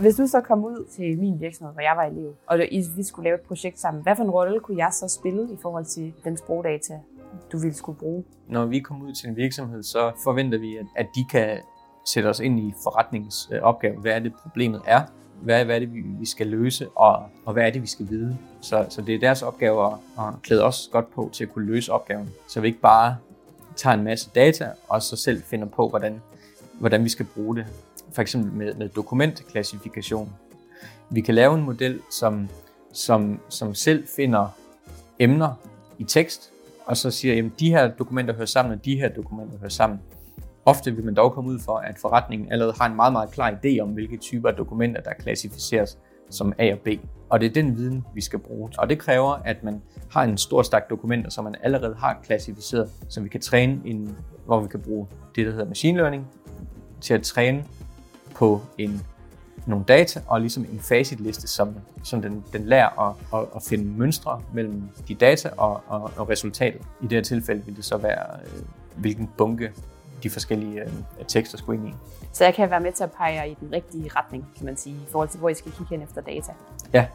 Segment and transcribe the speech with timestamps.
[0.00, 2.58] Hvis du så kom ud til min virksomhed, hvor jeg var elev, og
[2.96, 5.56] vi skulle lave et projekt sammen, hvad for en rolle kunne jeg så spille i
[5.62, 7.00] forhold til den sprogdata,
[7.52, 8.24] du ville skulle bruge?
[8.48, 11.58] Når vi kommer ud til en virksomhed, så forventer vi, at de kan
[12.06, 14.00] sætte os ind i forretningsopgaven.
[14.00, 15.02] Hvad er det, problemet er?
[15.42, 15.90] Hvad, hvad er det,
[16.20, 16.88] vi skal løse?
[16.88, 18.38] Og, og hvad er det, vi skal vide?
[18.60, 21.66] Så, så det er deres opgave at, at klæde os godt på til at kunne
[21.66, 22.30] løse opgaven.
[22.48, 23.16] Så vi ikke bare
[23.76, 26.22] tager en masse data, og så selv finder på, hvordan,
[26.80, 27.66] hvordan vi skal bruge det.
[28.12, 30.32] For eksempel med, med dokumentklassifikation.
[31.10, 32.48] Vi kan lave en model, som,
[32.92, 34.48] som, som selv finder
[35.18, 35.54] emner
[35.98, 36.52] i tekst,
[36.86, 40.00] og så siger, at de her dokumenter hører sammen, og de her dokumenter hører sammen.
[40.64, 43.50] Ofte vil man dog komme ud for, at forretningen allerede har en meget, meget klar
[43.50, 45.98] idé om, hvilke typer af dokumenter, der klassificeres
[46.30, 46.88] som A og B.
[47.28, 48.70] Og det er den viden, vi skal bruge.
[48.78, 52.90] Og det kræver, at man har en stor stak dokumenter, som man allerede har klassificeret,
[53.08, 54.16] som vi kan træne, en,
[54.46, 56.26] hvor vi kan bruge det, der hedder machine learning,
[57.00, 57.64] til at træne
[58.34, 59.02] på en,
[59.66, 63.84] nogle data og ligesom en facitliste, som, som den, den lærer at, at, at finde
[63.84, 66.80] mønstre mellem de data og, og, og resultatet.
[67.00, 68.62] I det her tilfælde vil det så være, øh,
[68.96, 69.72] hvilken bunke
[70.22, 70.92] de forskellige øh,
[71.28, 71.94] tekster skulle ind i.
[72.32, 74.94] Så jeg kan være med til at pege i den rigtige retning, kan man sige,
[74.94, 76.52] i forhold til, hvor I skal kigge hen efter data.
[76.92, 77.06] Ja,